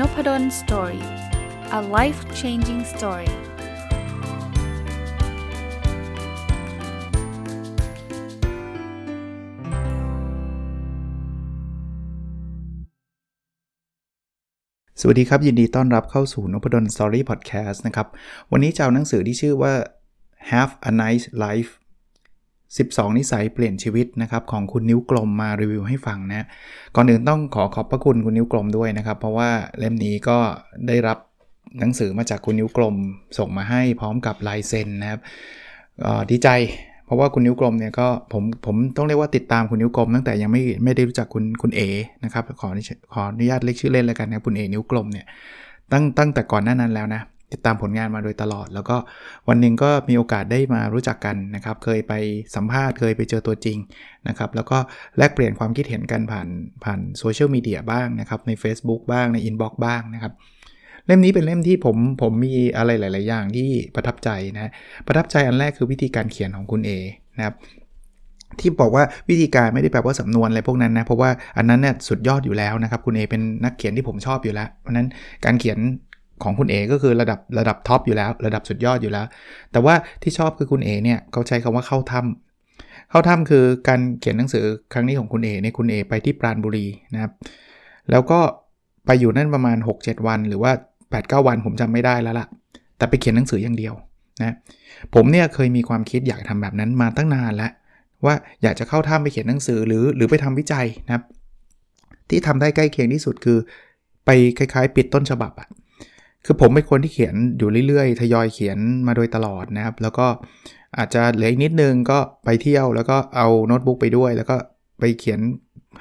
[0.00, 1.04] Nopadol Story
[1.78, 3.32] a life changing story ส
[15.06, 18.06] วัสดีครับ ยินดีต้อนรับเข้าสู่นพดล Story พอดแคสต์นะครับ
[18.52, 19.74] วันนี้จะเอาหนังสือที่ชื่อว่า
[20.50, 21.72] Have a Nice Life
[22.74, 26.46] 12 นิสัยเปลี่ยนชีวิตนะครับของคุณนิ้วกลมมารีวิวให้ฟังนะ
[26.96, 30.38] ก่อนอื่นต้องขอขอบพระคุณคุณนิ้วกลมด้วยนะครับ เพราะว่าเล่มนี้ก็
[30.88, 31.18] ได้รับ
[31.80, 32.94] หนังสือมาจากคุณนิ้วกลม
[33.38, 35.20] ส่งมาให้พร้อมกับลายเซ็นนะครับ
[36.30, 36.48] ดีใจ
[37.06, 41.80] เพราะว่าคุณนิ้วกลมเนี่ยก็ผมผมต้องเรียกว่าติดตามคุณนิ้วกลม ตั้งแต่ยังไม่ไม่ได้รู้จักคุณคุณเอ
[42.24, 42.68] นะครับขอ
[43.12, 45.26] ขออนุญาตเรียกชื่อเล่นแล้วกันนะคุณเอนิ้วกลมเนี่ย
[45.92, 48.96] ตั้งตั้งแต่ก่อนหน้านั้นแล้วนะ ติดตามผลงานมาโดยตลอด แล้วก็
[49.48, 52.12] วันหนึ่งก็มีโอกาสได้มารู้จักกันนะครับ เคยไป
[52.54, 53.78] สัมภาษณ์เคยไปเจอตัวจริง
[54.28, 54.78] นะครับ แล้วก็
[55.18, 56.48] แลกเปลี่ยนความคิดเห็นกันผ่าน
[56.84, 60.32] ผ่านโซเชียลมีเดียบ้างนะครับ ใน Facebook บ้างใน inbox บ้างนะครับ
[61.06, 64.72] เล่มนี้เป็นเล่มที่ผมผมมีอะไรหลาย ๆ อย่างที่ประทับใจนะ
[65.06, 66.90] ประทับใจอันแรกคือวิธีการเขียนของคุณเอ๋
[67.38, 67.56] นะครับ
[68.60, 75.08] ที่บอกว่าวิธีการไม่ได้แปลว่าสำนวนอะไรพวกนั้นนะ เพราะว่าอันนั้นเนี่ยสุดยอดอยู่แล้วนะครับ คุณเอ๋เป็นนักเขียนที่ผมชอบอยู่แล้ว เพราะนั้น
[75.44, 75.78] การเขียน
[76.42, 79.26] ของคุณเอ๋ก็คือระดับระดับ top อยู่แล้ว ระดับสุดยอดอยู่แล้ว
[79.72, 87.32] แต่ว่าที่ชอบคือคุณเอเนี่ยเขาใช้คำว่าเข้าถ้ำเข้าถ้ำคือการเขียนหนังสือครั้งนี้ของคุณเอเนี่ยคุณเอไปที่ปราณบุรีนะครับ
[88.10, 88.40] แล้วก็
[89.06, 90.72] ไปอยู่นั่นประมาณ 6-7 วัน หรือว่า
[91.10, 92.46] 8-9 วันผมจำไม่ได้แล้วล่ะ
[92.96, 93.94] แต่ไปเขียนหนังสืออย่างเดียว
[94.42, 94.54] นะ
[95.14, 97.70] ผมเนี่ยเคยมีความคิดอยากทำแบบนั้นมาตั้งนานแล้ว
[98.26, 101.24] ว่าอยากจะเข้าถ้ำไปเขียนหนังสือหรือหรือไปทำวิจัยนะครับ
[102.28, 103.58] ที่ทำได้ใกล้เคียงที่สุดคือ
[104.26, 105.68] ไปคล้ายๆ ปิดต้นฉบับอะ
[106.46, 110.26] คือผมเป็นคนที่เขียนอยู่เรื่อยๆ ทยอยเขียนมาโดยตลอดนะครับ แล้วก็
[110.98, 114.56] อาจจะเหลืออีกนิดนึงก็ไปเที่ยวแล้วก็เอาโน้ตบุ๊กไปด้วย แล้วก็
[115.00, 115.40] ไปเขียน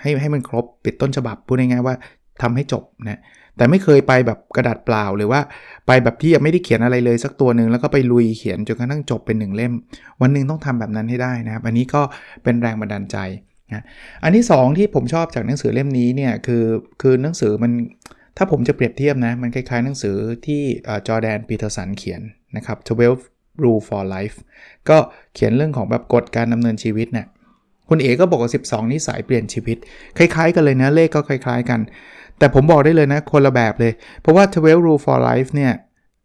[0.02, 1.96] ให้ให้มันครบปิดต้นฉบับพูดง่ายๆว่า
[2.42, 3.22] ทำให้จบนะ
[3.58, 5.42] แต่ไม่เคยไปแบบกระดาษเปล่าหรือว่า
[5.88, 9.74] ไปแบบที่ยังไม่ได้เขียนอะไรเลยสักตัวหนึ่งแล้วก็ไปลุยเขียนจนกระทั่งจบเป็นหนึ่งเล่ม
[10.22, 12.02] วันหนึ่งต้องทำแบบนั้นให้ได้นะครับ อันนี้ก็
[12.44, 13.18] เป็นแรงบันดาลใจ
[13.70, 13.84] นะ
[14.24, 16.64] อันที่ 2 ที่ผมชอบจากหนังสือเล่มนี้เนี่ยคือ
[17.02, 17.72] คือหนังสือมัน
[18.38, 20.16] ถ้าผมจะเปรียบเทียบนะ มันคล้ายๆหนังสือ
[20.46, 20.62] ที่
[21.08, 22.22] จอแดนปีเตอร์สันเขียน
[22.58, 24.38] นะครับ12 rule for life
[24.90, 24.98] ก็
[25.34, 27.28] เขียนเรื่องของแบบกฎการดำเนินชีวิตเนะี่ย
[27.90, 29.78] คุณเอ๋ก็บอกว่า 12 นิสัยเปลี่ยนชีวิต
[30.18, 31.80] คล้ายๆ กันเลยนะเลขก็คล้าย ๆ กัน
[32.40, 35.72] แต่ผมบอกได้เลยนะ คนละแบบเลย เพราะว่า 12 rule for life เนี่ย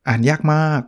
[0.08, 0.80] อ่านยากมาก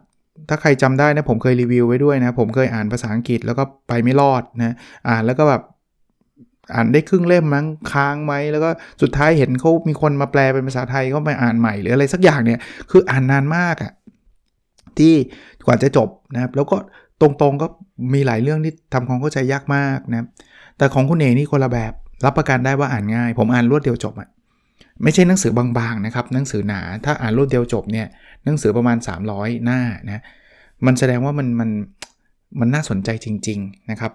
[0.49, 4.75] ถ้าใครจำได้นะ ผมเคยรีวิวไว้ด้วยนะ ผมเคยอ่านภาษาอังกฤษแล้วก็ไปไม่รอดนะ
[5.09, 5.63] อ่านแล้วก็แบบ
[6.75, 8.71] อ่านได้ครึ่งเล่มมั้งค้างไหมแล้วก็
[9.03, 13.93] สุดท้ายเห็นเขามีคนมาแปลเป็นภาษาไทยก็ไปอ่านใหม่หรืออะไรสักอย่างเนี่ยคืออ่านนานมากอะ่ะ
[14.99, 15.15] ที่
[15.67, 16.77] กว่าจะจบนะครับแล้วก็
[17.21, 17.67] ตรงๆก็
[18.15, 20.27] มีหลายเรื่องที่ทำความเข้าใจยากมากนะครับ
[20.79, 21.93] แต่ของคุณเองนี่คนละแบบ
[22.25, 24.29] รับประกันได้ว่าอ่านง่าย ผมอ่านรวดเดียวจบอะ่ะ
[25.03, 28.07] ไม่ใช่หนังสือบางๆนะครับหนังสือหนาถ้าอ่านรวดเดียวจบเนี่ย
[28.45, 28.97] หนังสือประมาณ
[29.31, 30.23] 300 หน้านะ
[30.87, 31.71] มันแสดงว่ามันมัน
[32.61, 34.13] มันน่าสนใจจริง ๆนะครับ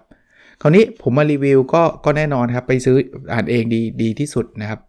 [0.62, 2.96] คราวนี้ผมมารีวิวก็ก็แน่นอนครับ ไปซื้อ
[3.32, 4.80] อ่านเองดีดีที่สุดนะครับ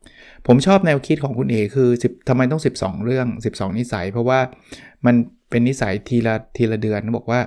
[0.47, 4.39] ผมชอบแนวคิดของคุณเอคือ10ทำไมต้อง 12 เรื่อง 12 นิสัย เพราะว่า
[5.05, 5.15] มัน
[5.49, 7.39] เป็นนิสัยทีละทีละเดือนบอกว่า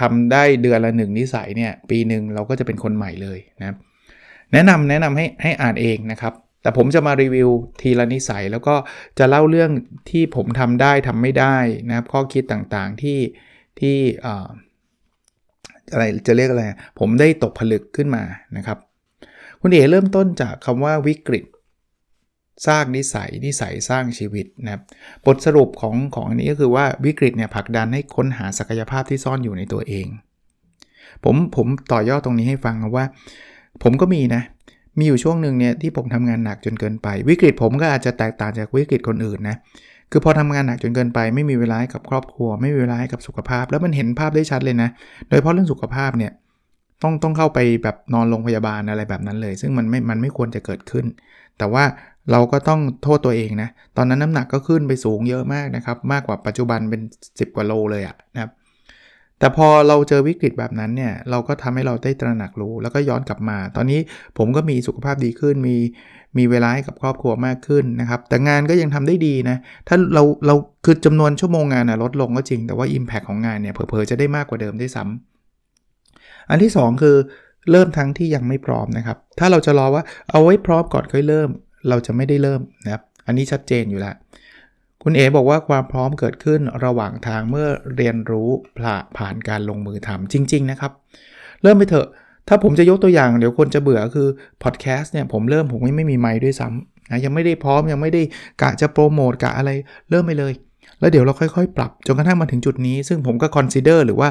[0.00, 3.76] ทำได้เดือนละหนึ่งนิสัยเนี่ยปีหนึ่งเราก็จะเป็นคนใหม่เลยนะ
[4.52, 7.48] แนะนำแนะนำให้ให้อ่านเองนะครับ แต่ผมจะมารีวิว
[7.80, 8.74] ทีละนิสัย แล้วก็
[9.18, 9.70] จะเล่าเรื่อง
[10.10, 11.56] ที่ผมทำได้ทำไม่ได้
[11.88, 13.18] นะครับ ข้อคิดต่างๆที่
[13.80, 13.96] ที่
[15.92, 16.64] อะไรจะเรียกอะไร
[16.98, 18.22] ผมได้ตกผลึกขึ้นมา
[18.56, 18.78] นะครับ
[19.60, 21.44] คุณเอ๋เริ่มต้นจากคำว่าวิกฤต
[22.66, 24.82] สร้างนิสัยนิสัยสร้างชีวิตนะครับ
[25.26, 30.06] บทสรุปของของอันนี้ก็คือว่าวิกฤตเนี่ยผลักดันให้ค้นหาศักยภาพที่ซ่อนอยู่ในตัวเอง
[31.24, 33.04] ผมผมต่อยอดตรงนี้ให้ฟังว่า
[33.82, 34.42] ผมก็มีนะ
[34.98, 39.56] มีอยู่ช่วงหนึ่งเนี่ยที่ผมทำงานหนักจนเกินไป วิกฤตผมก็อาจจะแตกต่างจากวิกฤตคนอื่นนะ
[40.16, 44.88] คือพอทำงานหนักจนเกินไปไม่มีเวลาให้กับครอบครัว ไม่มีเวลาให้กับสุขภาพ แล้วมันเห็นภาพได้ชัดเลยนะ
[45.28, 46.32] โดยเฉพาะเรื่องสุขภาพเนี่ย
[47.02, 51.04] ต้องต้องเข้าไปแบบนอนโรงพยาบาลอะไรแบบนั้นเลย ซึ่งมันไม่มันไม่ควรจะเกิดขึ้น
[51.58, 51.84] แต่ว่า
[52.32, 58.52] เราก็ต้องโทษตัวเองนะ ตอนนั้นน้ำหนักก็ขึ้นไปสูงเยอะมากนะครับ มากกว่าปัจจุบันเป็น 10 กว่าโลเลยอะนะครับ
[59.38, 64.00] แต่พอเราเจอวิกฤตแบบนั้นเนี่ย เราก็ทำให้เราได้ตระหนักรู้ แล้วก็ย้อนกลับมา ตอนนี้
[64.38, 65.76] ผมก็มีสุขภาพดีขึ้น มี
[66.38, 69.56] มีเวลาให้กับครอบครัวมากขึ้นนะครับ แต่งานก็ยังทำได้ดีนะ
[69.88, 70.54] ถ้าเราเรา
[70.84, 77.16] คือจำนวนชั่วโมงงานนะลดลงก็จริง แต่ว่า Impact ของงานเนี่ยเผลอๆจะได้มากกว่าเดิมได้ซ้ำอันที่ 2 คือ
[77.70, 81.48] เริ่มทั้งที่ยังไม่พร้อมนะครับ ถ้าเราจะรอว่าเอาไว้พร้อมก่อนค่อยเริ่ม
[81.88, 84.14] เราจะไม่ได้เริ่มนะครับ อันนี้ชัดเจนอยู่แล้ว
[85.02, 88.48] คุณเอบอกว่าความพร้อมเกิดขึ้นระหว่างทางเมื่อเรียนรู้
[89.18, 90.92] ผ่านการลงมือทำจริง ๆ นะครับ
[91.62, 92.08] เริ่มไปเถอะ
[92.48, 94.28] ถ้าผมจะยกตัวอย่างเดี๋ยวคนจะเบื่อคือ
[94.62, 96.68] พอดแคสต์เนี่ยผมเริ่มผมไม่ไม่มีไมค์ด้วยซ้ำ
[97.10, 98.22] นะยังไม่ได้พร้อมยังไม่ได้
[98.62, 99.70] กะจะโปรโมทกะอะไร
[100.10, 100.52] เริ่มไปเลย
[101.00, 104.28] แล้วเดี๋ยวเราค่อยๆ ปรับจนกระทั่งมาถึงจุดนี้ ซึ่งผมก็ consider หรือว่า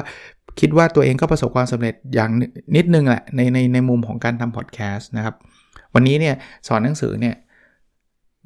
[0.60, 2.30] คิดว่าตัวเองก็ประสบความสำเร็จอย่าง
[2.76, 5.34] นิดนึงแหละในในในมุมของการทำพอดแคสต์นะครับ
[5.94, 6.34] วันนี้เนี่ย
[6.68, 7.34] สอนหนังสือเนี่ย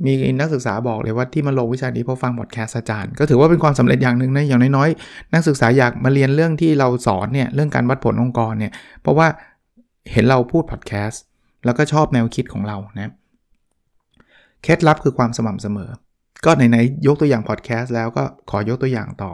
[0.05, 8.73] มีนักศึกษาบอกเลยว่าที่มาลงวิชานี้เพราะฟังพอดแคสต์อาจารย์ ก็ถือว่าเป็นความสำเร็จอย่างหนึ่งนะอย่างน้อยๆ นักศึกษาอยากมาเรียนเรื่องที่เราสอนเนี่ยเรื่องการวัดผลองค์กรเนี่ย
[9.03, 9.27] เพราะว่า
[10.13, 11.23] เห็นเราพูดพอดแคสต์
[11.65, 13.13] แล้วก็ชอบแนวคิดของเรานะ
[14.63, 15.91] เคล็ดลับคือความสม่ำเสมอ
[16.45, 19.33] ก็ไหนๆยกตัวอย่างพอดแคสต์แล้วก็ขอยกตัวอย่างต่อ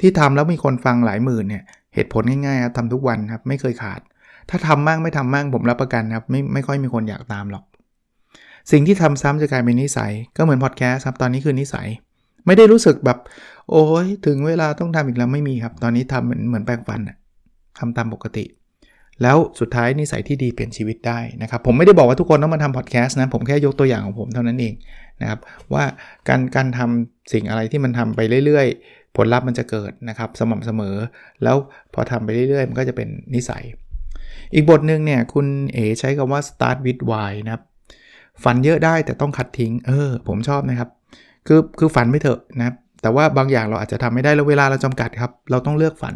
[0.00, 1.64] ที่ทำแล้วมีคนฟังหลายหมื่นเนี่ย
[1.94, 4.00] เหตุผลง่ายๆครับทำทุกวันครับไม่เคยขาด
[4.50, 7.64] ถ้าทำมากไม่ทำมากผมรับประกันครับไม่ไม่ค่อยมีคนอยากตามหรอก
[8.72, 11.88] สิ่งที่ทำซ้ำจะกลายเป็นนิสัย ก็เหมือนพอดแคสต์ครับตอนนี้คือนิสัย
[12.46, 13.18] ไม่ได้รู้สึกแบบ
[13.70, 17.00] โอ้ยถึงเวลาต้องทำอีกแล้วไม่มีครับ ตอนนี้ทำเหมือนเหมือนแปรงฟัน
[17.78, 18.44] ทำตามปกติ
[19.22, 24.74] แล้วสุดท้ายนิสัยที่ดีเปลี่ยนชีวิตได้นะครับ ผมไม่ได้บอกว่าทุกคนต้องมาทำพอดแคสต์นะ ผมแค่ยกตัวอย่างของผมเท่านั้นเอง
[25.20, 25.40] นะครับ
[25.72, 25.84] ว่า
[26.28, 30.96] การการทำสิ่งอะไรที่มันทำไปเรื่อยๆ ผลลัพธ์มันจะเกิดนะครับ สม่ำเสมอ
[31.42, 31.56] แล้ว
[31.94, 33.64] พอทำไปเรื่อยๆ มันก็จะเป็นนิสัย
[34.54, 37.62] อีกบทหนึ่งเนี่ยคุณเอใช้คำว่า start with why นะครับ
[38.44, 40.90] ฝันเยอะได้แต่ต้องคัดทิ้ง เออ ผมชอบนะครับ
[41.46, 46.14] คือคือฝันไม่เถอะนะครับ แต่ว่าบางอย่างเราอาจจะทำไม่ได้แล้วเวลาเราจำกัดครับ เราต้องเลือกฝัน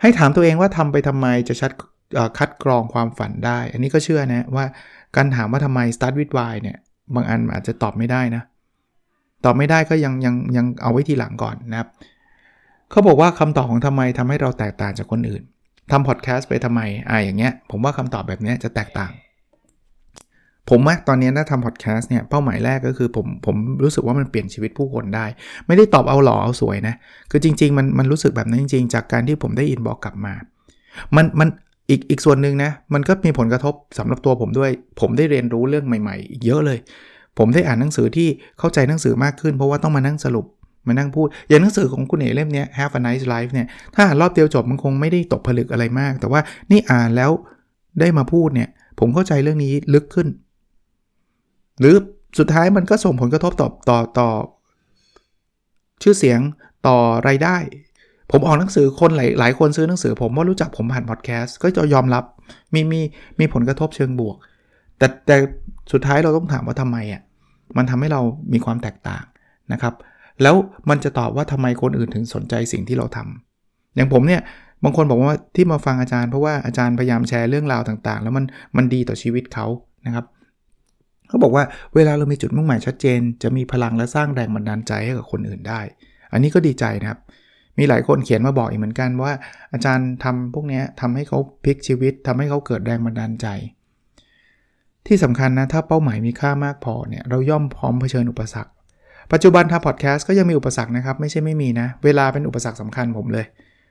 [0.00, 1.70] ให้ถามตัวเองว่าทำไปทำไมจะชัด
[2.38, 4.64] คัดกรองความฝันได้ อันนี้ก็เชื่อนะว่า
[5.16, 6.76] การถามว่าทำไม start with why เนี่ย
[7.14, 8.42] บางอันอาจจะตอบไม่ได้นะ
[9.44, 11.88] ตอบไม่ได้ก็ยังยังยังเอาไว้ทีหลังก่อนนะครับ
[12.90, 15.42] เขาบอกว่าคำตอบของทำไมทำให้เราแตกต่างจากคนอื่น
[15.90, 19.12] ทำพอดแคสต์ไปทำไมอ่าอย่างเงี้ย ผมว่าคำตอบแบบนี้จะแตกต่าง
[20.70, 25.26] ผมว่าตอนนี้ถ้าทำพอดแคสต์เนี่ย เป้าหมายแรกก็คือผมผมรู้สึกว่ามันเปลี่ยนชีวิตผู้คนได้
[25.66, 26.94] ไม่ได้ตอบเอาหล่อเอาสวยนะ
[27.30, 30.34] คือจริง ๆ มันมันรู้สึกแบบนั้นจริง ๆ จากการที่ผมได้อินบอกกลับมา
[31.16, 31.48] มันมัน
[31.90, 34.70] อีกอีกส่วนหนึ่งนะมันก็มีผลกระทบสำหรับตัวผมด้วย
[35.00, 36.78] ผมได้เรียนรู้เรื่องใหม่ๆ อีกเยอะเลย
[37.38, 38.28] ผมได้อ่านหนังสือที่
[38.58, 40.46] เข้าใจหนังสือมากขึ้นเพราะว่าต้องมานั่งสรุป
[40.88, 46.40] มานั่งพูด อย่างหนังสือของคุณเอ๋เล่มนี้ Have a Nice Life เนี่ยถ้าอ่านรอบเดียวจบมันคงไม่ได้ตกผลึกอะไรมาก แต่ว่า
[46.70, 47.30] นี่อ่านแล้ว
[48.00, 50.28] ได้มาพูดเนี่ย ผมเข้าใจเรื่องนี้ลึกขึ้น
[51.80, 51.94] หรือ
[52.38, 54.28] สุดท้ายมันก็ส่งผลกระทบต่อต่อต่อ
[56.02, 56.40] ชื่อเสียง
[56.86, 56.98] ต่อ
[57.28, 57.56] รายได้
[58.36, 62.24] ผมออกหนังสือคนหลายหลายคนซื้อหนังสือ ผมว่ารู้จักผมผ่านพอดแคสต์ก็จะยอมรับ
[62.74, 63.00] มีมี
[63.40, 64.36] มีผลกระทบเชิงบวก
[64.98, 65.36] แต่แต่
[65.92, 67.22] สุดท้ายเราต้องถามว่าทำไมอะ
[67.76, 68.22] มันทำให้เรา
[68.52, 69.24] มีความแตกต่าง
[69.72, 69.94] นะครับ
[70.42, 70.54] แล้ว
[70.90, 74.42] มันจะตอบว่าทำไมคนอื่นถึงสนใจสิ่งที่เราทำอย่างผมเนี่ย
[74.84, 78.44] บางคนบอกว่าที่มาฟังอาจารย์เพราะว่าอาจารย์พยายามแชร์เรื่องราวต่างๆ แล้วมัน
[78.76, 79.66] มันดีต่อชีวิตเขา
[80.06, 80.24] นะครับ
[81.28, 81.64] เขาบอกว่า
[81.94, 85.80] เวลาเรามีจุดมุ่งหมายชัดเจน จะมีพลังและสร้างแรงบันดาลใจให้กับคนอื่นได้
[86.32, 87.20] อันนี้ก็ดีใจนะครับ
[87.78, 89.32] มีหลายคนเขียนมาบอกอีกเหมือนกันว่า
[89.72, 93.46] อาจารย์ทำพวกนี้ทำให้เขาพลิกชีวิตทำให้เขาเกิดแรงบันดาลใจ
[95.06, 98.70] ที่สำคัญนะถ้าเป้าหมายมีค่ามากพอเนี่ยเราย่อมพร้อมเผชิญอุปสรรค
[99.32, 103.46] ปัจจุบันทำพอดแคสต์ก็ยังมีอุปสรรคนะครับไม่ใช่ไม่มีนะ เวลาเป็นอุปสรรคสำคัญผมเลย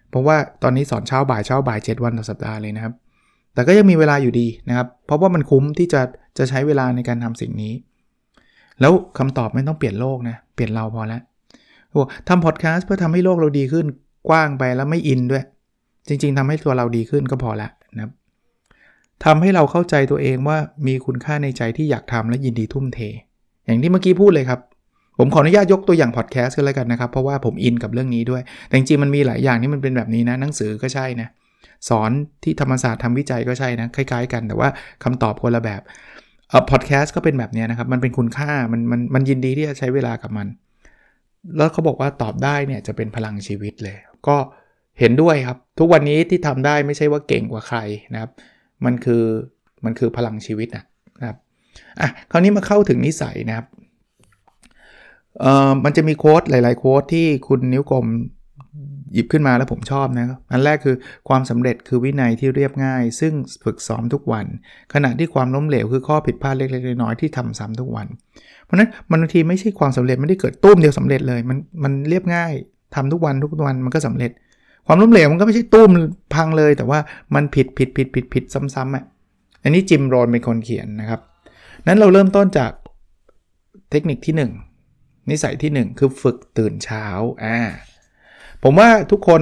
[0.09, 2.93] เพราะว่าตอนนี้สอนเช้าบ่ายเช้าบ่าย 7 วันต่อสัปดาห์เลยนะครับ
[3.53, 6.01] แต่ก็ยังมีเวลาอยู่ดีนะครับ เพราะว่ามันคุ้มที่จะ
[6.37, 7.73] จะใช้เวลาในการทำสิ่งนี้
[8.81, 11.21] แล้วคำตอบไม่ต้องเปลี่ยนโลกนะเปลี่ยนเราพอแล้ว
[12.29, 13.85] ทำพอดแคสต์เพื่อทำให้โลกเราดีขึ้น
[14.29, 15.43] กว้างไปแล้วไม่อินด้วย
[16.07, 18.11] จริง ๆทำให้ตัวเราดีขึ้นก็พอละนะครับ
[19.25, 20.57] ทำให้เราเข้าใจตัวเองว่า
[20.87, 22.99] มีคุณค่าในใจที่อยากทำและยินดีทุ่มเท
[23.65, 24.59] อย่างที่เมื่อกี้พูดเลยครับ
[25.19, 31.27] ผมขออนุญาตยกตัวอย่างพอดแคสต์กันเลยกันนะครับ เพราะว่าผมอินกับเรื่องนี้ด้วย แต่จริงๆมันมีหลายอย่างที่มันเป็นแบบนี้นะหนังสือก็ใช่นะ
[31.89, 32.11] สอน
[32.43, 34.69] ที่ธรรมศาสตร์ทำวิจัยก็ใช่นะคล้ายๆ กันแต่ว่า
[35.03, 35.81] คำตอบคนละแบบ
[36.49, 40.47] เอ่อพอดแคสต์ก็เป็นแบบนี้นะครับ มันเป็นคุณค่ามันมันมันยินดีที่จะใช้เวลากับมัน
[41.57, 43.97] แล้วเขาบอกว่าตอบได้เนี่ยจะเป็นพลังชีวิตเลย
[44.27, 44.37] ก็
[44.99, 47.79] เห็นด้วยครับ ทุกวันนี้ที่ทำได้ไม่ใช่ว่าเก่งกว่าใคร
[48.13, 48.31] นะครับ
[48.85, 49.23] มันคือ
[49.85, 50.83] มันคือพลังชีวิตนะ
[51.27, 51.37] ครับ
[52.01, 53.67] อะคราวนี้มาเข้าถึงนิสัยนะครับ
[55.39, 58.07] เอ่อมันจะมีโค้ดหลาย ๆ โค้ดที่คุณนิ้วกลม
[59.13, 60.95] หยิบขึ้นมาแล้วผมชอบนะครับอันแรกคือ
[61.29, 63.33] ความสำเร็จคือวินัยที่เรียบง่าย ซึ่ง
[63.65, 64.45] ฝึกซ้อมทุกวัน
[64.93, 68.07] ขณะที่ความล้มเหลวคือข้อผิดพลาดเล็กๆน้อยๆที่ทำซ้ำทุกวัน
[68.73, 72.53] ราะนั้นมันบางทีไม่ใช่ความสำเร็จไม่ได้เกิดตุ้มเดียวสำเร็จเลย มันมันเรียบง่าย
[72.95, 74.31] ทำทุกวันทุกวันมันก็สำเร็จ
[74.87, 75.89] ความล้มเหลวมันก็ไม่ใช่ตุ้ม
[76.33, 76.99] พังเลย แต่ว่า
[77.35, 78.43] มันผิดผิดผิดผิดผิด
[78.75, 79.03] ซ้ำๆอะ
[79.63, 81.19] อันนี้จิมโรนเป็นคนเขียนนะครับ
[81.87, 82.71] นั้นเราเริ่มต้นจาก
[83.91, 84.35] เทคนิคที่
[84.81, 87.05] 1 นิสัยที่ 1 คือฝึกตื่นเช้า
[87.43, 87.57] อ่า
[88.63, 89.41] ผมว่าทุกคน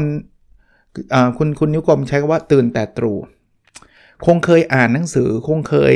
[1.37, 3.17] คุณคุณนิ้วกลมใช้คำว่าตื่นแต่ตรู่
[4.25, 5.95] คงเคยอ่านหนังสือคงเคย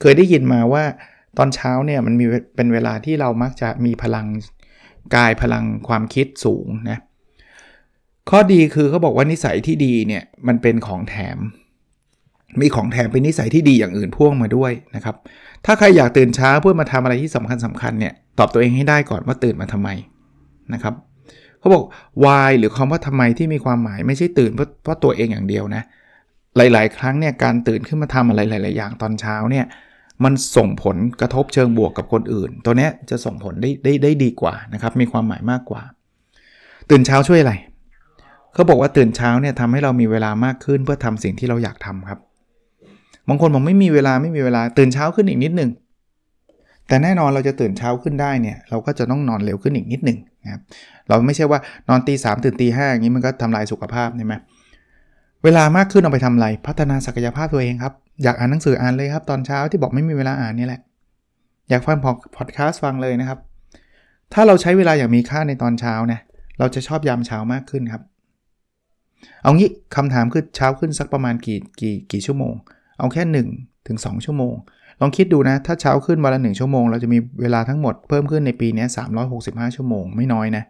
[0.00, 0.84] เคยได้ยินมาว่า
[1.38, 2.24] ตอนเช้าเนี่ยมันมี
[2.56, 4.26] เป็นเวลาที่เรามักจะมีพลัง
[5.14, 6.98] กายพลังความคิดสูงนะ
[8.30, 11.38] ข้อดีคือเขาบอกว่านิสัยที่ดีเนี่ยมันเป็นของแถม
[12.60, 15.16] มีของแถมเป็นนิสัยที่ดีอย่างอื่นพ่วงมาด้วยนะครับ
[15.64, 19.88] ถ้าใครอยากตื่นเช้าเพื่อมาทำอะไรที่สำคัญสำคัญเนี่ยตอบตัวเองให้ได้ก่อนว่าตื่นมาทำไม
[20.74, 20.94] นะครับ
[21.58, 21.84] เขาบอก
[22.24, 25.82] why หรือคำว่าทำไมที่มีความหมายไม่ใช่ตื่นเพราะเพราะตัวเองอย่างเดียวนะ
[26.56, 29.64] หลาย ๆ ครั้งเนี่ยการตื่นขึ้นมาทำอะไรหลาย ๆ อย่างตอนเช้าเนี่ย
[30.24, 35.82] มันส่งผลกระทบเชิงบวกกับคนอื่น ตัวนี้จะส่งผลได้ได้ได้ดีกว่านะครับ มีความหมายมากกว่า
[36.90, 37.52] ตื่นเช้าช่วยอะไร
[38.54, 42.18] เขาบอกว่าตื่นเช้าเนี่ยทำให้เรามีเวลามากขึ้นเพื่อทำสิ่งที่เราอยากทำครับ
[43.28, 45.70] บางคนบอกไม่มีเวลาไม่มีเวลาตื่นเช้าขึ้นอีกนิดนึง
[46.88, 50.60] แต่แน่นอนเราจะตื่นเช้าขึ้นได้เนี่ยเราก็จะต้องนอนเร็วขึ้นอีกนิดนึงนะครับ
[51.08, 51.58] เราไม่ใช่ว่า
[51.88, 54.34] นอนตีสามตื่นตีห้าอย่างนี้มันก็ทำลายสุขภาพใช่ไหม
[55.44, 60.80] เวลามากขึ้นเอาไปทำอะไร พัฒนาศักยภาพตัวเองครับ อยากอ่านหนังสืออ่านเลยครับ ตอนเช้าที่บอกไม่มีเวลาอ่านนี่แหละ
[61.70, 61.96] อยากฟัง
[62.36, 63.38] พอดแคสต์ฟังเลยนะครับ
[64.32, 66.20] ถ้าเราใช้เวลาอย่างมีค่าในตอนเช้านะ
[66.58, 68.02] เราจะชอบยามเช้ามากขึ้นครับ
[69.42, 72.54] เอางี้คำถามคือเช้าขึ้นสักประมาณกี่กี่กี่ชั่วโมง
[72.98, 73.22] เอาแค่
[73.54, 74.54] 1ถึง2ชั่วโมง
[75.00, 78.86] ลองคิดดูนะ ถ้าเช้าขึ้นวันละ1ชั่วโมง เราจะมีเวลาทั้งหมดเพิ่มขึ้นในปีนี้
[79.30, 80.64] 365 ชั่วโมงไม่น้อยนะ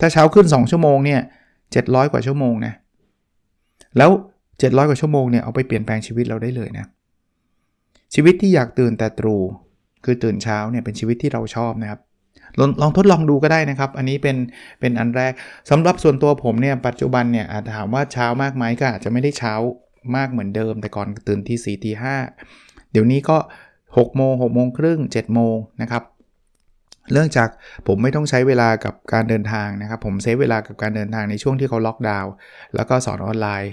[0.00, 1.20] ถ้าเช้าขึ้น 2 ชั่วโมงเนี่ย
[1.66, 2.72] 700 กว่าชั่วโมงนะ
[3.96, 4.10] แล้ว
[4.58, 6.86] 700 กว่าชั่วโมงเนี่ยเอาไปเปลี่ยนแปลงชีวิตเราได้เลยนะ
[8.14, 9.42] ชีวิตที่อยากตื่นแต่ตรู่
[10.04, 12.00] คือตื่นเช้าเนี่ยเป็นชีวิตที่เราชอบนะครับ
[12.58, 14.36] ลองลองทดลองดูก็ได้นะครับ อันนี้เป็น
[14.80, 15.32] เป็นอันแรก
[15.70, 19.54] สำหรับส่วนตัวผมเนี่ยปัจจุบันเนี่ยอาจถามว่าเช้ามากไหมก็อาจจะไม่ได้เช้า
[20.16, 22.16] มากเหมือนเดิม แต่ก่อนตื่นที่4ี่ตีห้า
[22.92, 23.36] เดี๋ยวนี้ก็
[23.78, 26.02] 6โมง6โมงครึ่ง7โมงนะครับ
[27.12, 27.48] เรื่องจาก
[27.86, 32.32] ผมไม่ต้องใช้เวลากับการเดินทางนะครับ ผม save เวลากับการเดินทางในช่วงที่เขาล็อกดาวน์
[32.74, 33.72] แล้วก็สอนออนไลน์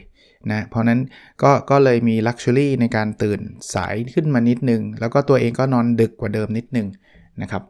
[0.51, 0.99] นะ เพราะนั้น
[1.43, 3.39] ก็ก็เลยมี luxury ในการตื่น
[3.73, 6.87] สายขึ้นมานิดนึง แล้วก็ตัวเองก็นอนดึกกว่าเดิมนิดนึง
[7.41, 7.63] นะครับ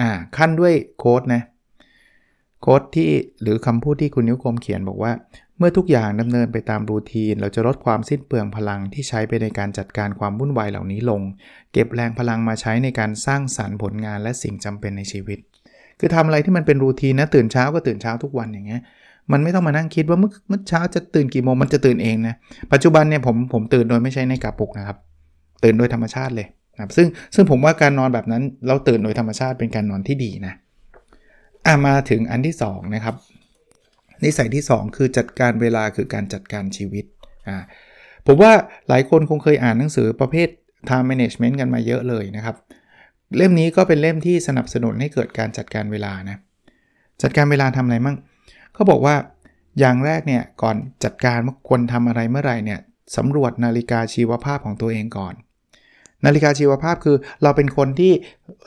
[0.00, 1.42] อ่าคั่นด้วย quote นะ
[2.62, 3.10] quote ที่
[3.42, 5.12] หรือคำพูดที่คุณนิ้วกลมเขียนบอกว่า
[5.58, 11.22] เมื่อทุกอย่างดำเนินไปตาม routine เราจะลดความสิ้นเปลืองพลังที่ใช้ไปในการจัดการความวุ่นวายเหล่านี้ลง
[11.72, 15.38] เก็บแรงพลังมาใช้ในการสร้างสรรค์ผลงานและสิ่งจำเป็นในชีวิต
[16.00, 18.82] คือทำอะไรที่มันเป็นรูทีนนะตื่นเช้าก็ตื่นเช้าทุกวันอย่างเงี้ย
[19.32, 22.34] มันไม่ต้องมานั่งคิดว่าเมื่อเมื่อเช้าจะตื่นกี่โมงมันจะตื่นเองนะ
[22.72, 24.98] ปัจจุบันเนี่ยผมผมตื่นโดยไม่ใช่ในกาปุกนะครับ
[25.64, 30.54] ตื่นโดยธรรมชาติเลยนะซึ่งซึ่งผมว่าการนอนแบบนั้นเราตื่นโดยธรรมชาติเป็นการนอนที่ดีนะ
[31.66, 33.14] อะมาถึงอันที่2นะครับ
[34.24, 37.04] นิสัยที่ 2 คือจัดการเวลาคือการจัดการชีวิต
[37.48, 37.56] อ่า
[38.26, 38.52] ผมว่า
[38.88, 40.48] หลายคนคงเคยอ่านหนังสือประเภท
[40.88, 42.56] time management กันมาเยอะเลยนะครับ
[43.36, 46.36] เล่มนี้ก็เป็นเล่มที่สนับสนุนให้เกิดการจัดการเวลานะ
[47.22, 48.16] จัดการเวลาทำอะไรมั่ง
[48.74, 49.14] เขาบอกว่า
[49.78, 52.80] อย่างแรกเนี่ยก่อนจัดการว่าควรทำอะไรเมื่อไหร่เนี่ย
[53.16, 55.34] สำรวจนาฬิกาชีวภาพของตัวเองก่อน
[56.24, 58.12] นาฬิกาชีวภาพคือเราเป็นคนที่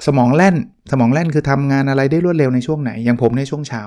[0.07, 0.55] สมองแล่น
[0.91, 3.83] สมองแล่นคือทำงานอะไรได้รวดเร็วในช่วงไหน อย่างผมในช่วงเช้า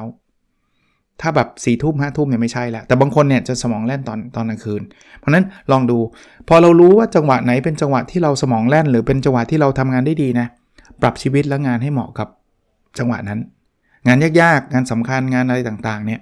[1.20, 4.82] ถ้าแบบสี่ทุ่มห้าทุ่มเนี่ยไม่ใช่แล้วแต่บางคนเนี่ยจะสมองแล่นตอนตอนกลางคืน
[5.18, 5.98] เพราะนั้นลองดู
[6.48, 10.46] พอเรารู้ว่าจังหวะไหนเป็นจังหวะที่เราสมองแล่น หรือเป็นจังหวะที่เราทำงานได้ดีนะ
[11.02, 12.28] ปรับชีวิตและงานให้เหมาะกับ
[12.98, 13.40] จังหวะนั้น
[14.06, 16.20] งานยากๆ งานสำคัญงานอะไรต่างๆเนี่ย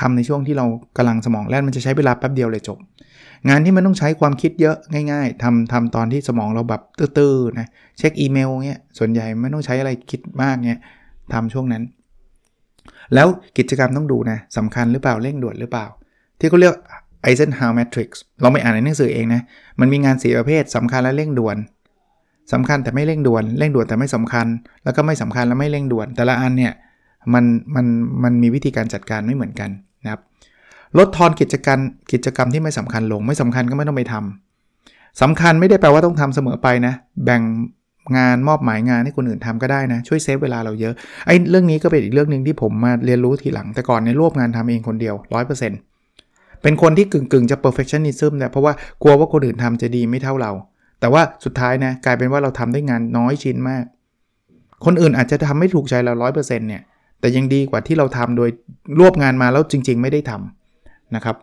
[0.00, 2.78] ทำในช่วงที่เรากำลังสมองแล่นมันจะใช้เวลาแป๊บเดียวเลยจบ
[3.48, 4.76] งานที่มันต้องใช้ความคิดเยอะ
[5.10, 10.80] ง่าย ๆทำทำตอนที่สมองเราแบบตื้อๆนะเช็คอีเมลเงี้ยส่วนใหญ่ไม่ต้องใช้อะไรคิดมากเงี้ย
[11.32, 11.82] ทำช่วงนั้น
[13.14, 13.26] แล้ว
[13.58, 15.86] กิจกรรมต้องดูนะสำคัญหรือเปล่าเร่งด่วนหรือเปล่า
[16.38, 16.74] ที่เขาเรียก
[17.26, 18.08] Eisenhower Matrix
[18.40, 19.42] เราไม่อ่านในหนังสือเองนะ
[19.80, 21.56] มันมีงานสีประเภทสำคัญและเร่งด่วน
[22.52, 24.46] สำคัญแต่ไม่เร่งด่วน เร่งด่วนแต่ไม่สำคัญ
[24.84, 26.72] แล้วก็ไม่สำคัญและไม่เร่งด่วน แต่ละอันเนี่ย
[27.34, 27.44] มัน
[27.74, 27.86] มัน
[28.24, 29.70] มันมีวิธีการจัดการไม่เหมือนกัน
[30.04, 30.20] นะครับ
[30.98, 31.78] ลดทอนกิจการ
[32.12, 36.94] กิจกรรมที่ไม่สำคัญลง ไม่สำคัญก็ไม่ต้องไปทำสำคัญไม่ได้แปลว่าต้องทำเสมอไปนะ
[37.24, 37.42] แบ่ง
[38.16, 40.94] งานมอบหมายงานให้คนอื่นทำก็ได้นะ ช่วยเซฟเวลาเราเยอะ
[41.26, 45.14] ไอ้เรื่องนี้ก็เป็นอีกเรื่องหนึ่งที่ผมมาเรียนรู้ทีหลังแต่ก่อนในรวบงานทำเองคนเดียว
[45.88, 48.72] 100%เป็นคนที่กึ่งกึ่งจะ perfectionism เนี่ยเพราะว่า
[49.02, 50.52] กลัวว่าคนอื่นทำจะดีไม่เท่าเรา
[51.00, 53.84] แต่ว่าสุดท้ายนะกลายเป็นว่าเราทำได้งานน้อยชิ้นมาก
[54.84, 56.82] คนอื่นอาจจะทำไม่ถูกใจเรา 100%เนี่ย
[57.20, 58.50] แต่ยังดีกว่าที่เราทำโดย
[58.98, 61.36] รวบงานมาแล้วจริง ๆ ไม่ได้ทำนะครับ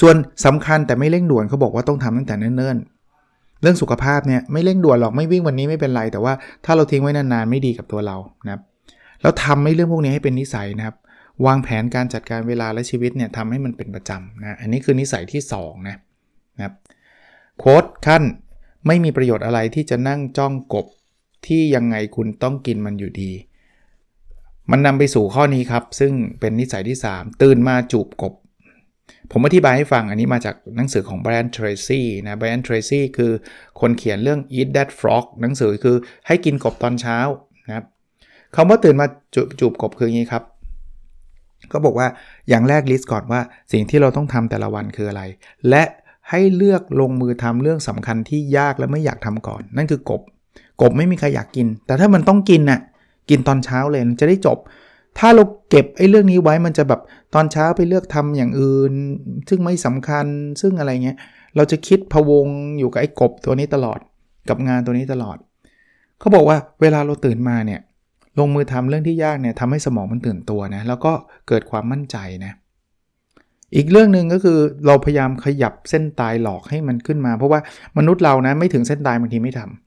[0.00, 0.14] ส่วน
[0.46, 6.32] สำคัญแต่ไม่เร่งด่วนเขาบอกว่าต้องทำตั้งแต่เนิ่นๆเรื่องสุขภาพเนี่ยไม่เร่งด่วนหรอกไม่วิ่งวันนี้ไม่เป็นไร แต่ว่า
[6.64, 8.16] ถ้าเราทิ้งไว้นานๆไม่ดีกับตัวเรา
[8.46, 8.62] นะครับ
[9.22, 10.96] แล้วทำให้เรื่องพวกนี้ให้เป็นนิสัยนะครับ
[11.46, 15.96] วางแผนการจัดการเวลาและชีวิตเนี่ยทำให้มันเป็นประจำนะอันนี้คือนิสัยที่2นะ
[16.56, 16.74] นะครับ
[17.58, 18.22] โค้ดขั้น
[18.86, 20.86] ไม่มีประโยชน์อะไรที่จะนั่งจ้องกบ
[21.46, 23.30] ที่ยังไงคุณต้องกินมันอยู่ดี
[24.70, 28.34] มันนำไปสู่ข้อนี้ครับ ซึ่งเป็นนิสัยที่ 3 ตื่นมาจูบกบ
[29.32, 33.32] ผมอธิบายให้ฟังอันนี้มาจากหนังสือของ Brian Tracy นะ Brian Tracy คือ
[33.80, 35.96] คนเขียนเรื่อง Eat That Frog หนังสือคือ
[36.26, 37.18] ให้กินกบตอนเช้า
[37.66, 37.84] นะครับ
[38.56, 40.44] คำว่าตื่นมาจจูบกบคืออย่างนี้ครับ
[41.72, 42.08] ก็บอกว่า
[42.48, 43.40] อย่างแรกลิสต์ก่อนว่า
[43.72, 45.22] สิ่งที่เราต้องทำแต่ละวันคืออะไร
[45.68, 45.84] และ
[46.30, 50.22] ให้เลือกลงมือทำเรื่องสำคัญที่ยากและไม่อยากทำก่อน นั่นคือกบ
[50.82, 52.80] กบไม่มีใครอยากกิน แต่ถ้ามันต้องกินน่ะ
[53.28, 54.58] กินตอนเช้าเลยจะได้จบ
[55.18, 57.00] ถ้าเราเก็บไอ้เรื่องนี้ไว้มันจะแบบ
[57.34, 58.92] ตอนเช้าไปเลือกทำอย่างอื่น
[59.48, 60.26] ซึ่งไม่สำคัญ
[60.60, 61.18] ซึ่งอะไรเงี้ย
[61.56, 62.46] เราจะคิดพะวง
[62.78, 63.98] อยู่กับไอ้กบตัวนี้ตลอด
[64.48, 65.36] กับงานตัวนี้ตลอด
[66.18, 67.80] เขาบอกว่าเวลาเราตื่นมาเนี่ย
[68.38, 71.12] ลงมือทำเรื่องที่ยากเนี่ยทำให้สมองมันตื่นตัวนะแล้วก็
[71.48, 72.52] เกิดความมั่นใจนะ
[73.76, 77.60] อีกเรื่องหนึ่งก็คือเราพยายามขยับเส้นตายหลอกให้มันขึ้นมา เพราะว่า
[77.98, 79.85] มนุษย์เรานะไม่ถึงเส้นตายบางทีไม่ทำ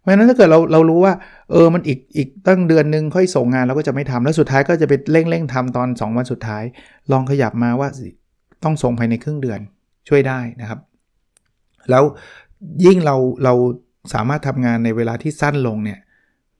[0.00, 1.14] เพราะฉะนั้นถ้าเกิดเราเรารู้ว่า
[1.50, 6.62] เออมันอีกอีกตั้งเดือนนึงค่อยส่งงานเราก็จะไม่ทำแล้วสุดท้ายก็จะไปเร่งเร่งทำตอน 2 วันสุดท้าย
[7.12, 7.88] ลองขยับมาว่า
[8.64, 9.60] ต้องส่งภายในครึ่งเดือน
[10.08, 10.80] ช่วยได้นะครับ
[11.90, 12.04] แล้ว
[12.84, 13.54] ยิ่งเราเรา
[14.14, 15.98] สามารถทำงานในเวลาที่สั้นลงเนี่ย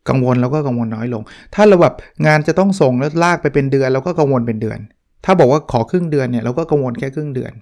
[0.09, 1.23] กังวลเราก็กังวลน้อยลง
[1.55, 1.95] ถ้าเราแบบ
[2.27, 4.79] งานจะต้องส่งแล้วลากไปเป็นเดือนเราก็กังวลเป็นเดือน
[5.25, 7.53] ถ้าบอกว่าขอครึ่งเดือนเนี่ยเราก็กังวลแค่ครึ่งเดือน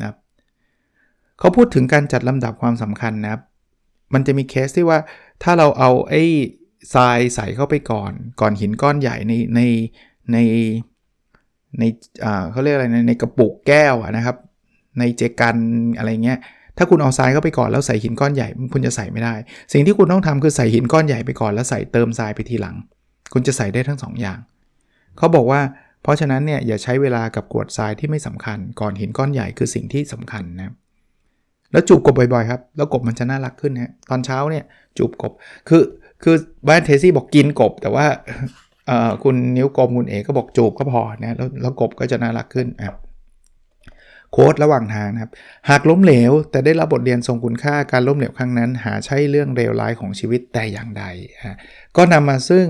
[0.00, 0.16] นะครับ
[1.38, 3.42] เขาพูดถึงการจัดลำดับความสำคัญนะครับ
[4.14, 4.98] มันจะมีเคสที่ว่า
[5.42, 6.22] ถ้าเราเอาไอ้
[6.94, 9.60] ทรายใส่เข้าไปก่อน ก่อนหินก้อนใหญ่ในใน
[10.32, 10.38] ใน
[11.78, 11.82] ใน
[12.24, 14.36] อ่าเขาเรียกอะไรในในกระปุกแก้วนะครับ
[14.98, 15.56] ในเจกัน
[15.98, 16.38] อะไรเงี้ย
[16.78, 19.34] ถ้าคุณเอาทรายเข้าไปก่อนแล้วใส่หินก้อนใหญ่คุณจะใส่ไม่ได้
[19.72, 22.76] สิ่งที่คุณต้องทำคือใส่หินก้อนใหญ่ไปก่อนแล้วใส่เติมทรายไปทีหลัง
[23.32, 24.38] คุณจะใส่ได้ทั้ง2ออย่าง
[25.18, 25.60] เขาบอกว่า
[26.02, 30.72] เพราะฉะนั้นเนี่ยอย่าใช้เวลากับกรวดทรายที่ไม่สำคัญ ก่อนหินก้อนใหญ่คือสิ่งที่สำคัญนะ
[31.74, 34.64] แล้วจูบกบบ่อยๆครับ แล้วกบมันจะน่ารักขึ้นฮะตอนเช้าเนี่ย
[34.98, 35.32] จูบกบ
[35.68, 35.82] คือ
[36.22, 36.36] คือ
[36.68, 38.06] บ้านเทซี่บอกกินกบ แต่ว่า
[39.22, 42.86] คุณนิ้วกลมคุณเอกก็บอกจูบก็พอนะแล้วแล้วกบก็จะน่ารักขึ้นอะ
[44.32, 45.32] โค้ดระหว่างทางนะครับ
[45.68, 51.04] หากล้มเหลว แต่ได้รับบทเรียนทรงคุณค่าการล้มเหลวครั้งนั้น หาใช่เรื่องเลวร้ายของชีวิตแต่อย่างใด
[51.96, 52.66] ก็นำมาซึ่ง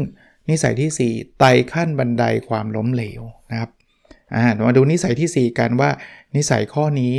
[0.51, 3.71] นิสัยที่ 4 ไต่ขั้นบันไดความล้มเหลวนะครับ
[4.35, 5.91] อ่ามาดูนิสัยที่ 4 กันว่า
[6.37, 7.17] นิสัยข้อนี้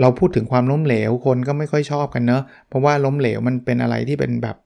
[0.00, 4.56] เราพูดถึงความล้มเหลวคนก็ไม่ค่อยชอบกันเนอะเพราะว่าล้มเหลวมันเป็นอะไรที่เป็นแบบ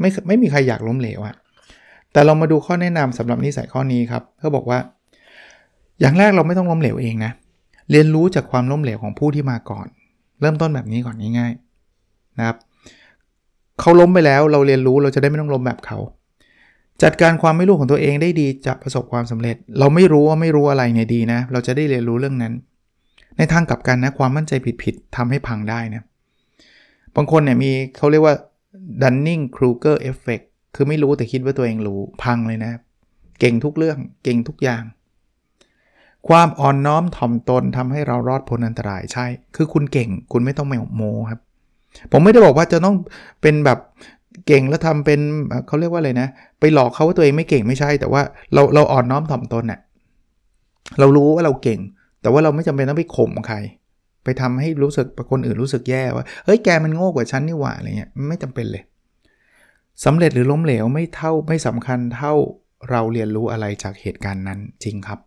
[0.00, 1.34] ไม่ไม่มีใครอยากล้มเหลวอะ
[2.12, 4.78] แต่เรามาดูข้อแนะนำสำหรับนิสัยข้อนี้ครับเขาบอกว่า
[6.00, 7.32] อย่างแรกเราไม่ต้องล้มเหลวเองนะ
[7.90, 9.86] เรียนรู้จากความล้มเหลวของผู้ที่มาก่อน
[10.40, 12.56] เริ่มต้นแบบนี้ก่อนง่ายๆนะครับ
[13.80, 15.98] เขาล้มไปแล้วเราเรียนรู้เราจะได้ไม่ต้องล้มแบบเขา
[17.02, 22.52] จัดการความไม่รู้ของตัวเองได้ดีจะประสบความสำเร็จ เราไม่รู้ว่าไม่รู้อะไรเนี่ยดีนะ เราจะได้เรียนรู้เรื่องนั้น
[23.38, 26.02] ในทางกลับกันนะความมั่นใจผิดๆทำให้พังได้นะ
[27.16, 28.36] บางคนเนี่ยมีเขาเรียกว่า
[29.02, 32.72] Dunning Kruger Effect คือไม่รู้แต่คิดว่าตัวเองรู้พังเลยนะ
[33.40, 34.82] เก่งทุกเรื่องเก่งทุกอย่าง
[36.28, 41.40] ความอ่อนน้อมถ่อมตนทำให้เรารอดพ้นอันตรายใช่ คือคุณเก่งคุณไม่ต้องไม่โมครับ
[42.12, 42.96] ผมไม่ได้บอกว่าจะต้อง
[43.42, 43.78] เป็นแบบ
[44.46, 45.20] เก่งแล้วทำเป็น
[45.66, 46.28] เขาเรียกว่าอะไรนะ
[46.60, 48.22] ไปหลอกเขาว่าตัวเองไม่เก่งไม่ใช่ แต่ว่า
[48.54, 49.80] เราเราอ่อนน้อมถ่อมตนเนะ่ย
[50.98, 51.80] เรารู้ว่าเราเก่ง
[52.22, 53.56] แต่ว่าเราไม่จำเป็นต้องไปข่มใคร
[54.24, 58.82] ไปทำให้รู้สึกคนอื่นรู้สึกแย่ว่าเฮ้ยแกมันโง่กว่าฉันนี่หว่าอะไรเงี้ยไม่จำเป็นเลย
[60.04, 62.34] สำเร็จหรือล้มเหลวไม่เท่าไม่สำคัญเท่า
[62.90, 65.18] เราเรียนรู้อะไรจากเหตุการณ์นั้นจริงครับ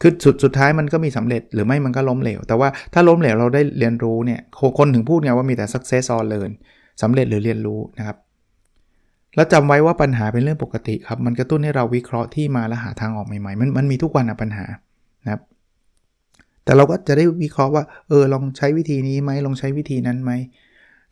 [0.00, 4.40] คือสุดสุดท้ายมันก็มีสำเร็จหรือไม่มันก็ล้มเหลว แต่ว่าถ้าล้มเหลวเราได้เรียนรู้เนี่ย
[4.78, 6.50] คนถึงพูดไงว่ามีแต่ success or learn
[7.02, 8.16] สำเร็จหรือเรียนรู้นะครับ
[9.36, 14.64] แล้วจำไว้ว่าปัญหาเป็นเรื่องปกติครับ มันกระตุ้นให้เราวิเคราะห์ที่มาและหาทางออกใหม่ๆ มันมันมีทุกวันอะปัญหา
[15.24, 15.42] นะครับ
[16.64, 20.32] แต่เราก็จะได้วิเคราะห์ว่า เออ ลองใช้วิธีนี้ไหมลองใช้วิธีนั้นไหม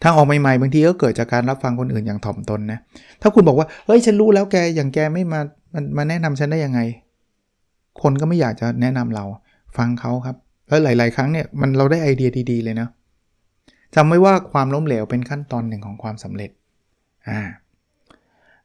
[0.02, 2.78] ทางออกใหม่ๆ บางทีก็เกิดจากการรับฟังคนอื่นอย่างถ่อมตนนะ
[3.22, 5.40] ถ้าคุณบอกว่า เฮ้ย ฉันรู้แล้วแก อย่างแกไม่มา
[5.96, 6.80] มาแนะนำฉันได้ยังไง
[8.02, 9.24] คนก็ไม่อยากจะแนะนำเรา
[9.76, 10.36] ฟังเขาครับ
[10.68, 12.88] แล้วหลาย ๆ ครั้งเนี่ย มันเราได้ไอเดียดี ๆ เลยนะ
[13.94, 16.50] จำไว้ว่าความล้มเหลวเป็นขั้นตอนหนึ่งของความสำเร็จ
[17.28, 17.40] อ่า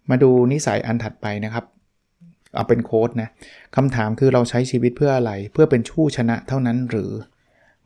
[0.10, 1.65] มาดูนิสัยอันถัดไปนะครับ
[2.56, 3.30] เอาเป็นโค้ดนะ
[3.76, 7.12] คำถามคือเราใช้ชีวิตเพื่ออะไร เพื่อเป็นชู้ชนะเท่านั้นหรือ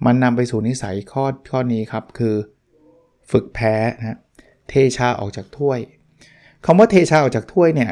[0.06, 2.36] มันนำไปสู่นิสัยข้อข้อนี้ครับ คือ
[3.32, 4.17] ฝึกแพ้นะ
[4.69, 5.80] เทชาออกจากถ้วย
[6.65, 7.91] คำว่าเทชาออกจากถ้วยเนี่ย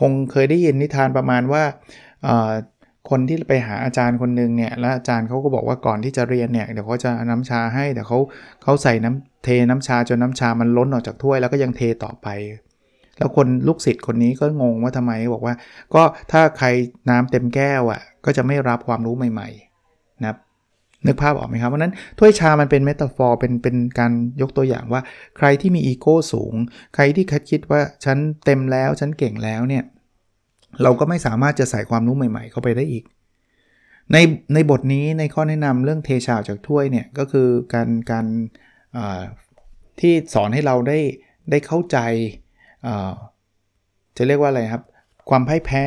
[0.00, 1.62] คงเคยได้ยินนิทานประมาณว่า
[3.10, 8.18] คนที่ไปหาอาจารย์คนหนึ่งเนี่ยแล้วอาจารย์เขาก็บอกว่าก่อนที่จะเรียนเนี่ยเดี๋ยวเขาจะน้ำชาให้แต่เขา
[8.62, 12.28] เขาใส่น้ำเทน้ำชาจนน้ำชามันล้นออกจากถ้วยแล้วก็ยังเทต่อไป
[13.18, 15.54] แล้วคนลูกศิษย์คนนี้ก็งงว่าทำไมบอกว่า
[15.94, 16.66] ก็ถ้าใคร
[17.10, 20.38] น้ำเต็มแก้วอะ่ะก็จะไม่รับความรู้ใหม่ๆนะครับ
[21.06, 25.02] นึกภาพออกไหมครับเพราะนั้นถ้วยชามันเป็นเมตาฟอร์เป็นเป็นการยกตัวอย่างว่า
[25.36, 26.54] ใครที่มีอีโก้สูง
[26.94, 29.84] ใครที่คิดว่าฉันเต็มแล้วฉันเก่งแล้วเนี่ย
[30.82, 33.04] เราก็ไม่สามารถจะใส่ความรู้ใหม่ ๆ เข้าไปได้อีก
[34.12, 34.16] ใน
[34.54, 38.26] ในบทนี้ในข้อแนะนำเรื่องเทชาจากถ้วยเนี่ยก็คือการการ
[40.00, 40.98] ที่สอนให้เราได้
[41.50, 41.98] ได้เข้าใจ
[44.16, 44.82] จะเรียกว่าอะไรครับ
[45.30, 45.84] ความพ่ายแพ้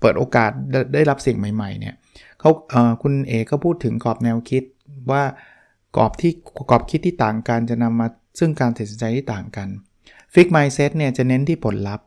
[0.00, 0.50] เปิดโอกาส
[0.94, 1.94] ได้รับสิ่งใหม่ๆเนี่ย
[2.40, 2.50] เขา
[3.02, 4.62] คุณเอก็พูดถึงกรอบแนวคิด
[5.10, 5.22] ว่า
[5.96, 6.32] กรอบที่
[6.70, 8.06] กรอบคิดที่ต่างกันจะนำมา
[8.38, 9.68] ซึ่งการตัดสินใจที่ต่างกัน
[10.34, 12.06] fixed mindset เนี่ยจะเน้นที่ผลลัพธ์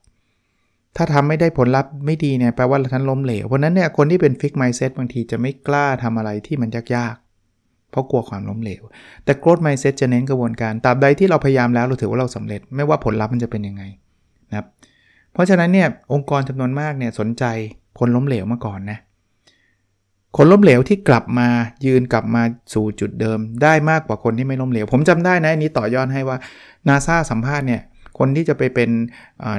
[0.97, 7.28] ถ้าทำไม่ได้ผลลัพธ์ไม่ดีเนี่ยแปลว่าท่านล้มเหลว เพราะนั้นเนี่ยคนที่เป็น fixed mindset บางทีจะไม่กล้าทำอะไรที่มันยากๆ
[7.91, 8.83] เพราะกลัวความล้มเหลว
[9.25, 13.83] แต่ growth mindset จะเน้นกระบวนการตราบใดที่เราพยายามแล้วเราถือว่าเราสำเร็จไม่ว่าผลลัพธ์มันจะเป็นยังไง
[14.49, 14.65] นะครับ
[15.33, 17.43] เพราะฉะนั้นเนี่ยองค์กรจำนวนมากเนี่ยสนใจ
[17.99, 18.99] คนล้มเหลวมาก่อนนะ
[20.37, 21.47] คนล้มเหลวที่กลับมา
[21.85, 22.41] ยืนกลับมา
[22.73, 26.37] สู่จุดเดิม ได้มากกว่าคนที่ไม่ล้มเหลว ผมจำได้นะนี้ต่อยอดให้ว่า
[26.87, 27.81] นาซาสัมภาษณ์เนี่ย
[28.17, 28.89] คนที่จะไปเป็น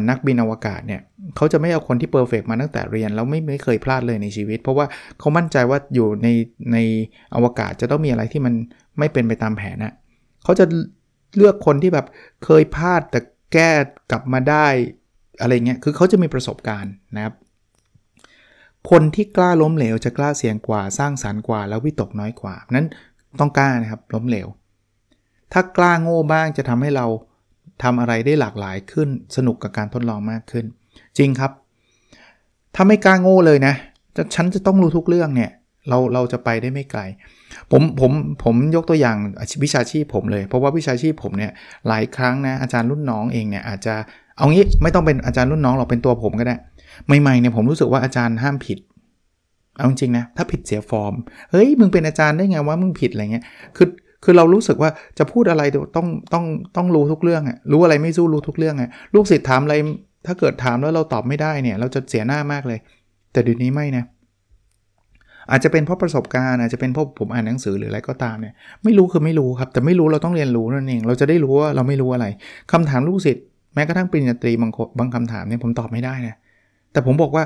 [0.09, 1.01] นักบินอวกาศเนี่ย
[1.37, 4.87] เขาจะไม่เอาคนที่เพอร์เฟกมาตั้งแต่เรียน แล้วไม่ไม่เคยพลาดเลยในชีวิต เพราะว่า
[5.19, 6.29] เขามั่นใจว่าอยู่ใน
[6.73, 6.79] ใน
[7.35, 8.55] อวกาศจะต้องมีอะไรที่มัน
[8.99, 9.95] ไม่เป็นไปตามแผนนะ
[10.45, 10.65] เขาจะ
[11.37, 12.07] เลือกคนที่แบบ
[12.45, 13.21] เคยพลาดแต่
[13.53, 13.71] แก้
[14.11, 14.67] กลับมาได้
[15.41, 17.35] อะไรเงี้ยคือเขาจะมีประสบการณ์นะครับ
[18.91, 22.87] คนที่กล้าล้มเหลวจะกล้าเสี่ยงกว่าสร้างสารรค์กว่า แล้ววิตกน้อยกว่านั้น
[23.41, 24.49] ต้องกล้านะครับล้มเหลว
[25.53, 27.07] ถ้ากล้าโง่บ้างจะทำให้เรา
[27.83, 30.65] ทำอะไรได้หลากหลายขึ้น สนุกกับการทดลองมากขึ้น
[31.19, 31.51] จริงครับ
[32.75, 33.75] ถ้าไม่กล้าโง่เลยนะ
[34.17, 35.51] จะฉันจะต้องรู้ทุกเรื่องเนี่ย
[35.89, 37.01] เราเราจะไปได้ไม่ไกล
[37.71, 38.11] ผมผม
[38.45, 39.17] ผมยกตัวอย่าง
[39.65, 41.53] วิชาชีพผมเลย เพราะว่าวิชาชีพผมเนี่ย
[41.89, 43.95] หลายครั้งนะอาจารย์รุ่นน้องเองเนี่ยอาจจะ
[44.37, 46.57] เอางี้ไม่ต้องเป็นอาจารย์รุ่นน้องหรอกเป็นตัวผมก็ได้
[47.21, 48.79] ใหม่ๆเนี่ยผมรู้สึกว่าอาจารย์ห้ามผิด
[49.77, 51.15] เอาจริงนะถ้าผิดเสียฟอร์ม
[51.51, 53.45] เฮ้ยมึงเป็นอาจารย์ได้ไงว่ามึงผิดอะไรเงี้ย
[53.77, 53.89] คือ
[54.25, 55.63] คือเรารู้สึกว่าจะพูดอะไร
[55.97, 56.45] ต้องต้อง
[56.77, 59.75] ต้องรู้ทุกเรื่องอะรู้อะไรไม่สู้รู้ทุกเรื่องอะลูกศิษย์ถามอะไร
[60.27, 62.79] ถ้าเกิดถามแล้วเราตอบไม่ได้เนี่ย เราจะเสียหน้ามากเลย
[63.33, 64.05] แต่เดี๋ยวนี้ไม่นะ
[65.51, 68.55] อาจจะเป็นเพราะประสบการณ์อาจจะเป็นเพราะผมอ่านหนังสือหรืออะไรก็ตามเนี่ย
[68.85, 72.27] ไม่รู้คือไม่รู้ครับ แต่ไม่รู้เราต้องเรียนรู้นั่นเองเราจะได้รู้ว่าเราไม่รู้อะไร
[72.73, 76.37] คำถามลูกศิษย์แม้กระทั่งปริญญาตรีบางบางคำถามเนี่ยผมตอบไม่ได้นะ
[76.93, 77.45] แต่ผมบอกว่า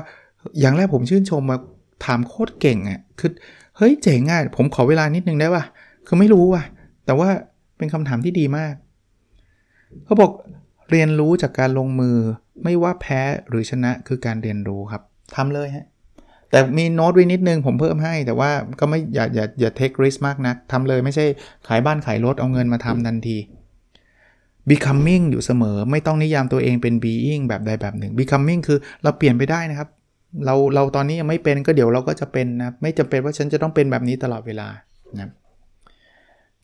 [0.59, 1.57] อย่างแรกผมชื่นชมมา
[2.05, 3.31] ถามโคตรเก่งอะ่ะคือ
[3.77, 5.63] เฮ้ยเจ๋งอะผมขอเวลานิดนึงได้ป่ะ
[6.07, 6.63] คือไม่รู้ว่ะ
[7.05, 7.29] แต่ว่า
[7.77, 8.73] เป็นคำถามที่ดีมาก
[10.05, 10.31] เขาบอก
[10.91, 12.17] เรียนรู้จากการลงมือ
[12.63, 15.01] ไม่ว่าแพ้หรือชนะคือการเรียนรู้ครับ
[15.35, 15.85] ทำเลยฮะ
[16.49, 21.25] แต่มีโน้ตไว้นิดนึงผมเพิ่มให้ แต่ว่าก็ไม่อย่าอย่าอย่าเทคริสมากนะักทำเลยไม่ใช่
[21.67, 23.37] ขายบ้านขายรถเอาเงินมาทำทันที
[24.69, 29.89] becoming อยู่เสมอไม่ต้องนิยามตัวเองเป็น being แบบใดแบบหนึ่ง becoming คือเราเปลี่ยนไปได้นะครับ
[30.45, 34.67] เราเราตอนนี้ยังไม่เป็นก็เดี๋ยวเราก็จะเป็นนะ ไม่จำเป็นว่าฉันจะต้องเป็นแบบนี้ตลอดเวลา
[35.19, 35.29] นะ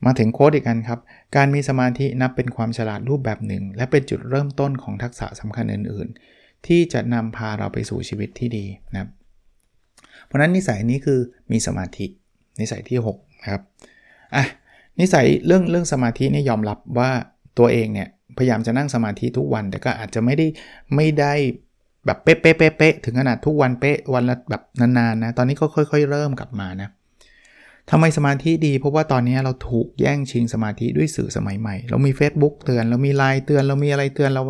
[0.05, 0.99] มาถึงโค้ดอีกอันครับ
[1.35, 9.09] การมีสมาธินับเป็นความฉลาดรูปแบบหนึ่ง และเป็นจุดเริ่มต้นของทักษะสำคัญอื่น ๆ ที่จะนำพาเราไปสู่ชีวิตที่ดีนะครับ
[10.25, 11.19] เพราะนั้นนิสัยนี้คือ
[11.51, 12.05] มีสมาธิ
[12.59, 13.63] นิสัยที่6นะครับ
[14.35, 14.45] อะ
[14.99, 17.11] นิสัยเรื่องเรื่องสมาธินี่ยอมรับว่า
[17.59, 20.47] ตัวเองเนี่ยพยายามจะนั่งสมาธิทุกวัน แต่ก็อาจจะไม่ได้
[20.95, 21.33] ไม่ได้
[22.05, 26.89] แบบเป๊ะเป๊ะเป๊ะถึงขนาดทุกวันเป๊ะวันละแบบนานๆนะตอนนี้ก็ค่อย ๆ เริ่มกลับมานะ
[27.91, 34.41] ทำไมสมาธิดี เพราะว่าตอนนี้เราถูกแย่งชิงสมาธิด้วยสื่อสมัยใหม่ เรามี Facebook เตือน เรามีไลน์เตือน เรามีอะไรเตือน เรา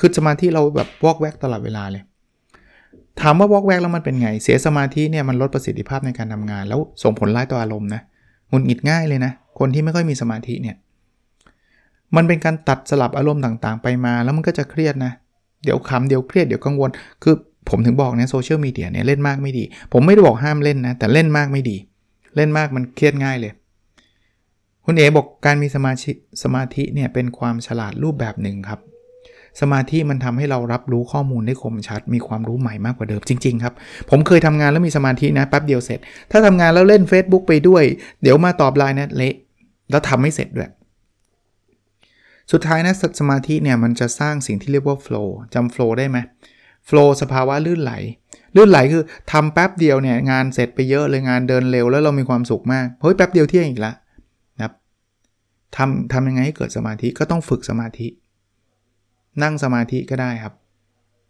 [0.00, 2.02] คือสมาธิเราแบบวอกแวกตลอดเวลาเลย
[3.20, 8.00] ถามว่าวอกแวกแล้วมันเป็นไง เสียสมาธิเนี่ยมันลดประสิทธิภาพในการทำงาน แล้วส่งผลร้ายต่ออารมณ์นะ
[8.50, 10.76] หงุดหงิดง่ายเลยนะ คนที่ไม่ค่อยมีสมาธิเนี่ย
[12.16, 15.12] มันเป็นการตัดสลับอารมณ์ต่างๆ ไปมา แล้วมันก็จะเครียดนะ
[15.64, 16.90] เดี๋ยวขำเดี๋ยวเครียดเดี๋ยวกังวล
[17.22, 17.34] คือ
[17.70, 21.76] ผมถึงบอกเนี่ยโซเชียลมีเดียเนี่ยเล่นมากไม่ดี ผมไม่ได้บอกห้ามเล่นนะ แต่เล่นมากไม่ดี
[22.36, 23.52] เล่นมากมันเครียดง่ายเลย
[24.84, 28.80] คุณเอ๋บอกการมีสมาธิสมาธิเนี่ยเป็นความฉลาดรูปแบบหนึ่งครับ
[29.60, 33.74] สมาธิมันทำให้เรารับรู้ข้อมูลได้คมชัด มีความรู้ใหม่มากกว่าเดิมจริง ๆ ครับ
[34.10, 35.98] ผมเคยทำงานแล้วมีสมาธินะแป๊บเดียวเสร็จ
[36.30, 37.84] ถ้าทำงานแล้วเล่น Facebook ไปด้วย
[38.22, 39.34] เดี๋ยวมาตอบไลน์นะเละ
[39.90, 40.70] แล้วทำไม่เสร็จด้วย
[42.52, 46.18] สุดท้ายนะสมาธิเนี่ยมันจะสร้างสิ่งที่เรียกว่าโฟล์จำโฟล์ได้ไหม
[46.86, 47.92] โฟล์สภาวะลื่นไหล
[48.56, 53.94] ลื่นไหลคือทำแป๊บเดียวเนี่ยงานเสร็จไปเยอะเลยงานเดินเร็วแล้วเรามีความสุขมากเฮ้ยแป๊บเดียวเที่ยงอีกล้ว
[54.56, 54.72] นะครับ
[55.76, 58.06] ทำทำยังไงให้เกิดสมาธิก็ต้องฝึกสมาธิ
[59.42, 60.54] นั่งสมาธิก็ได้ครับ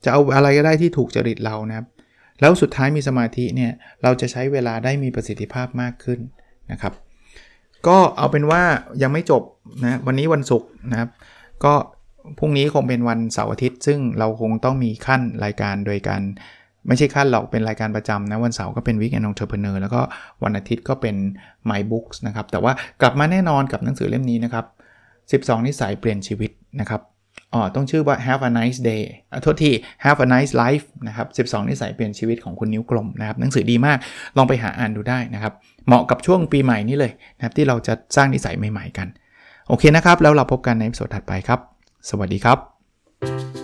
[0.05, 1.87] จะเอาอะไรก็ได้ที่ถูกจริตเรานะครับ
[2.41, 6.21] แล้วสุดท้ายมีสมาธิเนี่ยเราจะใช้เวลาได้มีประสิทธิภาพมากขึ้น
[6.73, 6.93] นะครับ
[7.87, 8.63] ก็เอาเป็นว่า
[9.03, 9.43] ยังไม่จบ
[9.83, 11.11] นะวันนี้วันศุกร์นะครับ
[11.65, 11.75] ก็
[12.39, 16.23] พรุ่งนี้คงเป็นวันเสาร์อาทิตย์ ซึ่งเราคงต้องมีขั้นรายการโดยการ
[16.89, 20.01] ไม่ใช่ขั้นหรอกเป็นรายการประจำนะ วันเสาร์ก็เป็น Weekend Entrepreneur แล้วก็
[20.45, 21.17] วันอาทิตย์ก็เป็น
[21.71, 24.65] My Books นะครับ แต่ว่ากลับมาแน่นอนกับหนังสือเล่มนี้นะครับ
[25.45, 27.01] 12 นิสัยเปลี่ยนชีวิตนะครับ
[27.53, 29.71] อ๋อต้องชื่อว่า Have a nice day อโทษที
[30.05, 33.99] Have a nice life นะครับ 12 นิสัยเปลี่ยนชีวิตของคุณนิ้วกลมนะครับ หนังสือดีมาก
[34.37, 35.53] ลองไปหาอ่านดูได้นะครับ
[35.87, 39.09] เหมาะกับช่วงปีใหม่นี้เลยนะครับที่เราจะสร้างนิสัยใหม่ๆกัน
[39.69, 41.61] โอเคนะครับ แล้วเราพบกันในสดถัดไปครับ
[42.11, 43.64] สวัสดีครับ